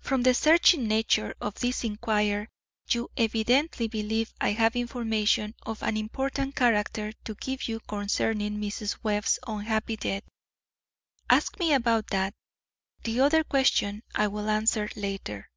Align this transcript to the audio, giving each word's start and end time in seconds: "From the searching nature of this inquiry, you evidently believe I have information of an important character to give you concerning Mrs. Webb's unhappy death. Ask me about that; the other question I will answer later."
"From 0.00 0.22
the 0.24 0.34
searching 0.34 0.88
nature 0.88 1.36
of 1.40 1.54
this 1.60 1.84
inquiry, 1.84 2.48
you 2.88 3.10
evidently 3.16 3.86
believe 3.86 4.34
I 4.40 4.50
have 4.50 4.74
information 4.74 5.54
of 5.64 5.84
an 5.84 5.96
important 5.96 6.56
character 6.56 7.12
to 7.12 7.36
give 7.36 7.68
you 7.68 7.78
concerning 7.86 8.56
Mrs. 8.58 8.96
Webb's 9.04 9.38
unhappy 9.46 9.96
death. 9.96 10.24
Ask 11.30 11.60
me 11.60 11.72
about 11.74 12.08
that; 12.08 12.34
the 13.04 13.20
other 13.20 13.44
question 13.44 14.02
I 14.16 14.26
will 14.26 14.50
answer 14.50 14.88
later." 14.96 15.48